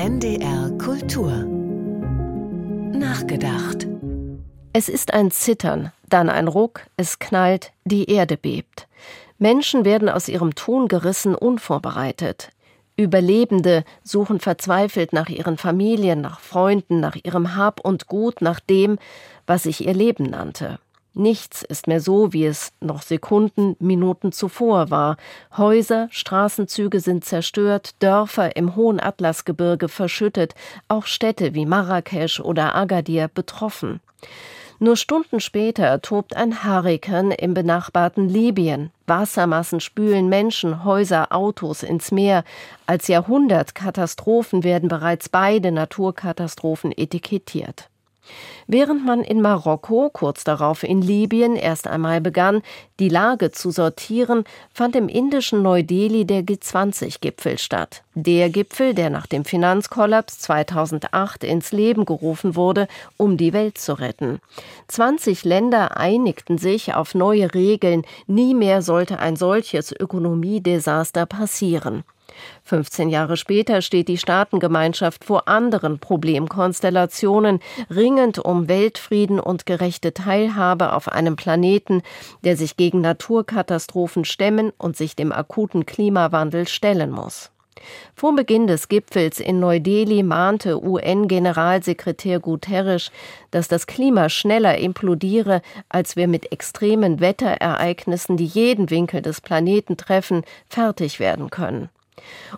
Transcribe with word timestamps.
NDR 0.00 0.70
Kultur 0.78 1.30
Nachgedacht 2.98 3.86
Es 4.72 4.88
ist 4.88 5.12
ein 5.12 5.30
Zittern, 5.30 5.92
dann 6.08 6.30
ein 6.30 6.48
Ruck, 6.48 6.86
es 6.96 7.18
knallt, 7.18 7.72
die 7.84 8.10
Erde 8.10 8.38
bebt. 8.38 8.88
Menschen 9.36 9.84
werden 9.84 10.08
aus 10.08 10.28
ihrem 10.28 10.54
Tun 10.54 10.88
gerissen, 10.88 11.34
unvorbereitet. 11.34 12.48
Überlebende 12.96 13.84
suchen 14.02 14.40
verzweifelt 14.40 15.12
nach 15.12 15.28
ihren 15.28 15.58
Familien, 15.58 16.22
nach 16.22 16.40
Freunden, 16.40 17.00
nach 17.00 17.16
ihrem 17.22 17.54
Hab 17.54 17.84
und 17.84 18.06
Gut, 18.06 18.40
nach 18.40 18.60
dem, 18.60 18.96
was 19.46 19.64
sich 19.64 19.86
ihr 19.86 19.92
Leben 19.92 20.30
nannte. 20.30 20.78
Nichts 21.14 21.62
ist 21.62 21.88
mehr 21.88 22.00
so, 22.00 22.32
wie 22.32 22.46
es 22.46 22.72
noch 22.80 23.02
Sekunden, 23.02 23.74
Minuten 23.80 24.30
zuvor 24.30 24.90
war. 24.90 25.16
Häuser, 25.56 26.08
Straßenzüge 26.10 27.00
sind 27.00 27.24
zerstört, 27.24 27.94
Dörfer 27.98 28.54
im 28.56 28.76
hohen 28.76 29.00
Atlasgebirge 29.00 29.88
verschüttet, 29.88 30.54
auch 30.86 31.06
Städte 31.06 31.54
wie 31.54 31.66
Marrakesch 31.66 32.38
oder 32.38 32.76
Agadir 32.76 33.28
betroffen. 33.28 34.00
Nur 34.82 34.96
Stunden 34.96 35.40
später 35.40 36.00
tobt 36.00 36.34
ein 36.34 36.64
Hurrikan 36.64 37.32
im 37.32 37.52
benachbarten 37.52 38.30
Libyen. 38.30 38.90
Wassermassen 39.06 39.80
spülen 39.80 40.30
Menschen, 40.30 40.84
Häuser, 40.84 41.32
Autos 41.32 41.82
ins 41.82 42.12
Meer. 42.12 42.44
Als 42.86 43.06
Jahrhundertkatastrophen 43.08 44.64
werden 44.64 44.88
bereits 44.88 45.28
beide 45.28 45.70
Naturkatastrophen 45.70 46.92
etikettiert. 46.96 47.90
Während 48.66 49.04
man 49.04 49.22
in 49.22 49.40
Marokko, 49.40 50.10
kurz 50.12 50.44
darauf 50.44 50.84
in 50.84 51.02
Libyen 51.02 51.56
erst 51.56 51.88
einmal 51.88 52.20
begann, 52.20 52.62
die 53.00 53.08
Lage 53.08 53.50
zu 53.50 53.70
sortieren, 53.70 54.44
fand 54.72 54.94
im 54.94 55.08
indischen 55.08 55.62
Neu-Delhi 55.62 56.24
der 56.24 56.42
G20-Gipfel 56.42 57.58
statt. 57.58 58.02
Der 58.14 58.48
Gipfel, 58.50 58.94
der 58.94 59.10
nach 59.10 59.26
dem 59.26 59.44
Finanzkollaps 59.44 60.38
2008 60.40 61.42
ins 61.44 61.72
Leben 61.72 62.04
gerufen 62.04 62.54
wurde, 62.54 62.86
um 63.16 63.36
die 63.36 63.52
Welt 63.52 63.78
zu 63.78 63.94
retten. 63.98 64.40
20 64.88 65.44
Länder 65.44 65.96
einigten 65.96 66.58
sich 66.58 66.94
auf 66.94 67.14
neue 67.14 67.54
Regeln. 67.54 68.02
Nie 68.26 68.54
mehr 68.54 68.82
sollte 68.82 69.18
ein 69.18 69.36
solches 69.36 69.90
Ökonomiedesaster 69.92 71.26
passieren. 71.26 72.04
15 72.64 73.08
Jahre 73.08 73.36
später 73.36 73.82
steht 73.82 74.08
die 74.08 74.18
Staatengemeinschaft 74.18 75.24
vor 75.24 75.48
anderen 75.48 75.98
Problemkonstellationen, 75.98 77.60
ringend 77.94 78.38
um 78.38 78.68
Weltfrieden 78.68 79.40
und 79.40 79.66
gerechte 79.66 80.14
Teilhabe 80.14 80.92
auf 80.92 81.08
einem 81.08 81.36
Planeten, 81.36 82.02
der 82.44 82.56
sich 82.56 82.76
gegen 82.76 83.00
Naturkatastrophen 83.00 84.24
stemmen 84.24 84.72
und 84.78 84.96
sich 84.96 85.16
dem 85.16 85.32
akuten 85.32 85.86
Klimawandel 85.86 86.68
stellen 86.68 87.10
muss. 87.10 87.50
Vor 88.14 88.34
Beginn 88.34 88.66
des 88.66 88.88
Gipfels 88.88 89.40
in 89.40 89.60
Neu-Delhi 89.60 90.22
mahnte 90.22 90.82
UN-Generalsekretär 90.82 92.40
Guterres, 92.40 93.10
dass 93.50 93.68
das 93.68 93.86
Klima 93.86 94.28
schneller 94.28 94.78
implodiere, 94.78 95.62
als 95.88 96.16
wir 96.16 96.28
mit 96.28 96.52
extremen 96.52 97.20
Wetterereignissen, 97.20 98.36
die 98.36 98.46
jeden 98.46 98.90
Winkel 98.90 99.22
des 99.22 99.40
Planeten 99.40 99.96
treffen, 99.96 100.44
fertig 100.68 101.20
werden 101.20 101.50
können. 101.50 101.88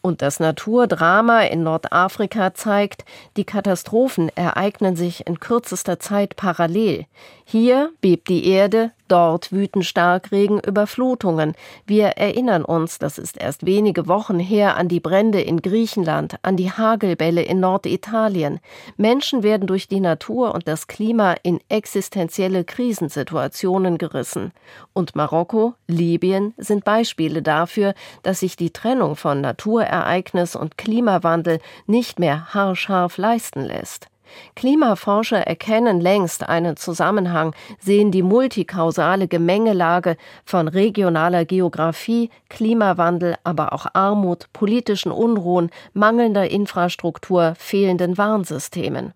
Und 0.00 0.22
das 0.22 0.40
Naturdrama 0.40 1.42
in 1.42 1.62
Nordafrika 1.62 2.54
zeigt, 2.54 3.04
die 3.36 3.44
Katastrophen 3.44 4.30
ereignen 4.34 4.96
sich 4.96 5.26
in 5.26 5.40
kürzester 5.40 5.98
Zeit 5.98 6.36
parallel. 6.36 7.06
Hier 7.44 7.92
bebt 8.00 8.28
die 8.28 8.48
Erde, 8.48 8.92
Dort 9.08 9.52
wüten 9.52 9.84
Starkregen 9.84 10.58
Überflutungen. 10.58 11.54
Wir 11.86 12.08
erinnern 12.08 12.64
uns, 12.64 12.98
das 12.98 13.18
ist 13.18 13.40
erst 13.40 13.64
wenige 13.64 14.08
Wochen 14.08 14.40
her, 14.40 14.76
an 14.76 14.88
die 14.88 14.98
Brände 14.98 15.40
in 15.40 15.62
Griechenland, 15.62 16.36
an 16.42 16.56
die 16.56 16.72
Hagelbälle 16.72 17.42
in 17.42 17.60
Norditalien. 17.60 18.58
Menschen 18.96 19.44
werden 19.44 19.68
durch 19.68 19.86
die 19.86 20.00
Natur 20.00 20.54
und 20.54 20.66
das 20.66 20.88
Klima 20.88 21.36
in 21.44 21.60
existenzielle 21.68 22.64
Krisensituationen 22.64 23.96
gerissen. 23.96 24.52
Und 24.92 25.14
Marokko, 25.14 25.74
Libyen 25.86 26.52
sind 26.56 26.84
Beispiele 26.84 27.42
dafür, 27.42 27.94
dass 28.24 28.40
sich 28.40 28.56
die 28.56 28.70
Trennung 28.70 29.14
von 29.14 29.40
Naturereignis 29.40 30.56
und 30.56 30.76
Klimawandel 30.78 31.60
nicht 31.86 32.18
mehr 32.18 32.52
haarscharf 32.54 33.18
leisten 33.18 33.62
lässt. 33.62 34.08
Klimaforscher 34.54 35.46
erkennen 35.46 36.00
längst 36.00 36.48
einen 36.48 36.76
Zusammenhang, 36.76 37.54
sehen 37.78 38.10
die 38.10 38.22
multikausale 38.22 39.28
Gemengelage 39.28 40.16
von 40.44 40.68
regionaler 40.68 41.44
Geographie, 41.44 42.30
Klimawandel, 42.48 43.36
aber 43.44 43.72
auch 43.72 43.86
Armut, 43.92 44.46
politischen 44.52 45.12
Unruhen, 45.12 45.70
mangelnder 45.92 46.50
Infrastruktur, 46.50 47.54
fehlenden 47.56 48.18
Warnsystemen. 48.18 49.12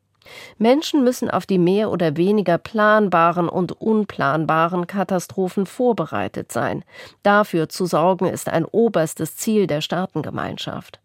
Menschen 0.58 1.04
müssen 1.04 1.30
auf 1.30 1.46
die 1.46 1.58
mehr 1.58 1.90
oder 1.90 2.16
weniger 2.16 2.58
planbaren 2.58 3.48
und 3.48 3.72
unplanbaren 3.80 4.86
Katastrophen 4.86 5.66
vorbereitet 5.66 6.52
sein. 6.52 6.84
Dafür 7.22 7.68
zu 7.68 7.86
sorgen 7.86 8.26
ist 8.26 8.48
ein 8.48 8.64
oberstes 8.64 9.36
Ziel 9.36 9.66
der 9.66 9.80
Staatengemeinschaft. 9.80 11.00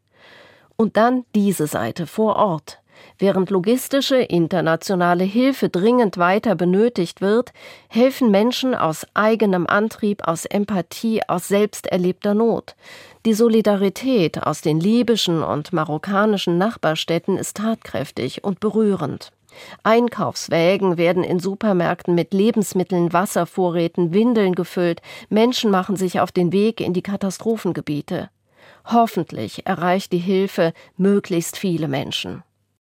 Und 0.78 0.98
dann 0.98 1.26
diese 1.34 1.68
Seite 1.68 2.06
vor 2.06 2.36
Ort. 2.36 2.80
Während 3.18 3.50
logistische 3.50 4.18
internationale 4.18 5.24
Hilfe 5.24 5.70
dringend 5.70 6.18
weiter 6.18 6.56
benötigt 6.56 7.22
wird, 7.22 7.54
helfen 7.88 8.32
Menschen 8.32 8.76
aus 8.76 9.06
eigenem 9.14 9.68
Antrieb, 9.68 10.28
aus 10.28 10.46
Empathie, 10.46 11.22
aus 11.28 11.48
selbst 11.48 11.88
erlebter 11.88 12.34
Not. 12.34 12.76
Die 13.26 13.34
Solidarität 13.34 14.44
aus 14.44 14.62
den 14.62 14.80
libyschen 14.80 15.44
und 15.44 15.74
marokkanischen 15.74 16.58
Nachbarstädten 16.58 17.38
ist 17.38 17.58
tatkräftig 17.58 18.44
und 18.44 18.60
berührend. 18.60 19.32
Einkaufswägen 19.84 20.98
werden 20.98 21.24
in 21.24 21.40
Supermärkten 21.40 22.16
mit 22.16 22.34
Lebensmitteln, 22.34 23.14
Wasservorräten, 23.14 24.14
Windeln 24.14 24.54
gefüllt, 24.54 25.02
Menschen 25.30 25.72
machen 25.72 25.96
sich 25.96 26.20
auf 26.20 26.32
den 26.32 26.52
Weg 26.52 26.82
in 26.82 26.94
die 26.94 27.02
Katastrophengebiete. 27.02 28.30
Hoffentlich 28.86 29.66
erreicht 29.66 30.12
die 30.12 30.20
Hilfe 30.20 30.74
möglichst 30.98 31.58
viele 31.58 31.88
Menschen. 31.88 32.44